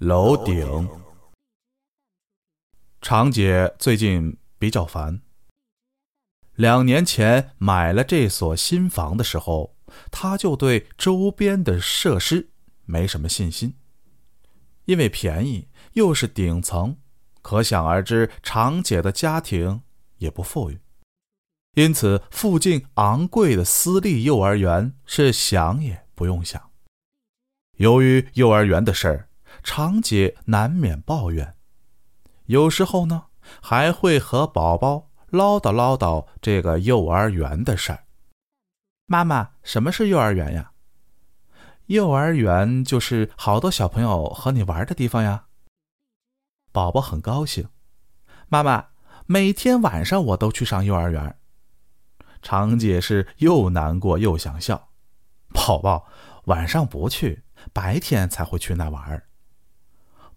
[0.00, 0.88] 楼顶。
[3.02, 5.20] 常姐最近比较烦。
[6.54, 9.76] 两年前买了这所新房的时候，
[10.10, 12.48] 她就对周边的设施
[12.86, 13.74] 没什么信心，
[14.86, 16.96] 因为便宜又是顶层，
[17.42, 19.82] 可想而知，常姐的家庭
[20.16, 20.80] 也不富裕，
[21.74, 26.70] 因此附近昂贵的私立幼儿园是想也不用想。
[27.76, 29.26] 由于幼儿园的事儿，
[29.62, 31.54] 常姐难免抱怨。
[32.46, 33.24] 有时候呢，
[33.62, 38.04] 还会和宝宝唠叨唠叨这个幼儿园的事儿。
[39.06, 40.72] 妈妈，什么是幼儿园呀？
[41.86, 45.46] 幼儿园就是好多小朋友和你玩的地方呀。
[46.72, 47.68] 宝宝很高兴。
[48.48, 48.86] 妈妈，
[49.26, 51.36] 每天晚上我都去上幼儿园。
[52.42, 54.90] 常姐是又难过又想笑。
[55.52, 56.06] 宝宝，
[56.44, 59.26] 晚上不去，白天才会去那玩儿。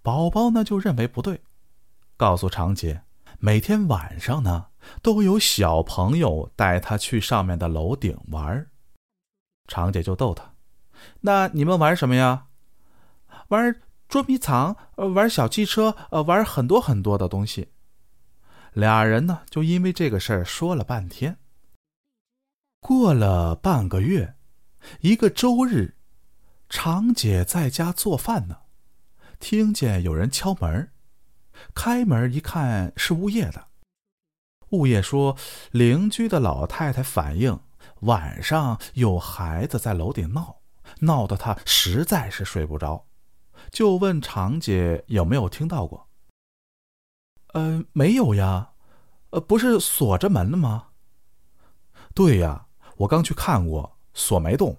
[0.04, 1.42] 宝宝呢就认为不对。
[2.18, 3.02] 告诉常姐，
[3.40, 4.68] 每天晚上呢
[5.02, 8.70] 都有小朋友带他去上面的楼顶玩。
[9.68, 10.54] 常姐就逗他
[11.22, 12.48] ：“那你们玩什么呀？
[13.48, 17.70] 玩捉迷藏，玩小汽车，呃，玩很多很多的东西。”
[18.73, 21.38] 俩人呢就因为这个事儿说了半天。
[22.82, 24.36] 过了半个月，
[25.00, 25.95] 一个周日，
[26.67, 28.62] 常姐在家做饭呢，
[29.39, 30.92] 听见有人敲门。
[31.76, 33.67] 开门一看是物业的，
[34.72, 35.38] 物业说
[35.72, 37.59] 邻居的老太太反映
[38.02, 40.61] 晚上有孩子在楼顶闹，
[41.00, 43.06] 闹得她实在是睡不着，
[43.72, 46.09] 就问常姐有没有听到过。
[47.54, 48.72] 呃，没有呀，
[49.30, 50.88] 呃，不是锁着门了吗？
[52.16, 52.66] 对呀，
[52.98, 54.76] 我刚去看过，锁没动。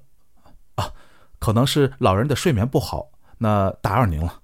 [0.74, 0.92] 啊，
[1.38, 4.42] 可能是老人的睡眠不好，那打扰您了。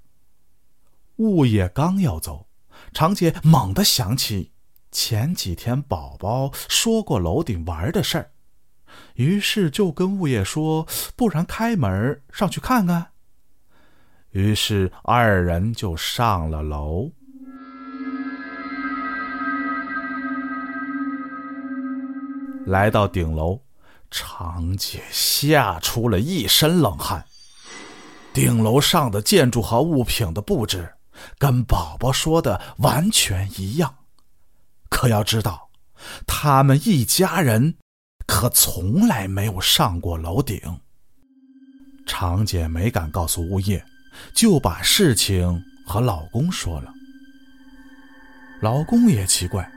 [1.20, 2.46] 物业刚要走，
[2.94, 4.52] 常姐猛地想起
[4.90, 8.30] 前几天宝宝说过楼顶玩的事儿，
[9.16, 13.08] 于是就跟物业说：“不然开门上去看看。”
[14.32, 17.12] 于是二人就上了楼。
[22.64, 23.60] 来到顶楼，
[24.10, 27.22] 常姐吓出了一身冷汗。
[28.32, 30.90] 顶楼上的建筑和物品的布置。
[31.38, 33.94] 跟宝宝说的完全一样，
[34.88, 35.70] 可要知道，
[36.26, 37.74] 他们一家人
[38.26, 40.60] 可从来没有上过楼顶。
[42.06, 43.84] 常姐没敢告诉物业，
[44.34, 46.92] 就把事情和老公说了。
[48.60, 49.70] 老公也奇怪，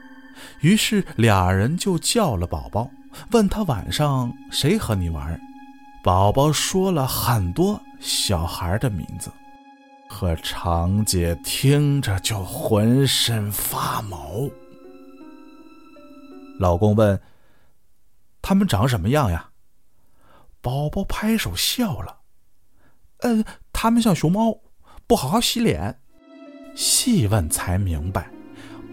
[0.60, 2.90] 于是俩人就叫了宝宝，
[3.30, 5.40] 问他晚上谁和你玩。
[6.02, 9.30] 宝宝说了很多小孩的名字。
[10.08, 14.48] 可常姐听着就浑身发毛。
[16.58, 17.20] 老公问
[18.40, 19.50] ：“他们长什么样呀？”
[20.62, 22.20] 宝宝拍手笑了
[23.20, 24.60] ：“嗯，他们像熊猫，
[25.06, 26.00] 不好好洗脸。”
[26.76, 28.30] 细问才明白，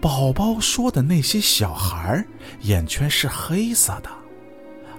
[0.00, 2.24] 宝宝说的那些小孩
[2.60, 4.10] 眼圈是黑色的，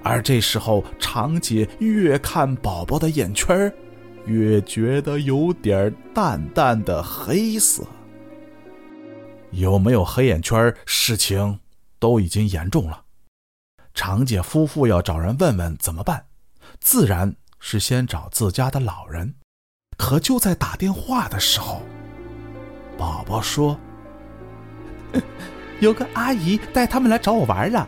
[0.04, 3.74] 而这时候常姐越看宝宝的眼圈儿
[4.26, 7.84] 越觉得有点淡淡的黑色。
[9.52, 10.74] 有没有黑眼圈？
[10.86, 11.60] 事情
[12.00, 13.04] 都已经严重了。
[13.94, 16.26] 常姐夫妇要找人问问怎么办，
[16.80, 19.36] 自然是先找自家的老人。
[19.98, 21.84] 可就在打电话的时候，
[22.98, 23.80] 宝宝说
[25.80, 27.88] ：“有个阿姨带他们来找我玩了。”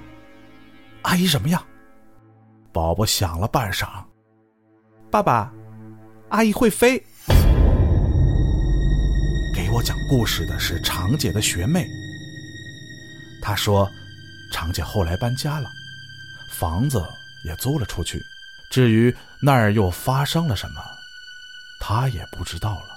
[1.01, 1.63] 阿姨什么样？
[2.71, 4.03] 宝宝想了半晌，
[5.09, 5.51] 爸爸。
[6.35, 7.01] 阿姨会飞。
[9.53, 11.87] 给我讲故事的是长姐的学妹。
[13.41, 13.89] 她说，
[14.51, 15.69] 长姐后来搬家了，
[16.49, 17.01] 房子
[17.45, 18.21] 也租了出去。
[18.69, 20.81] 至于那儿又发生了什么，
[21.79, 22.94] 她也不知道了。